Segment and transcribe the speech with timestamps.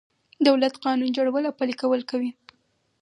[0.47, 2.31] دولت قانون جوړول او پلي کول کوي.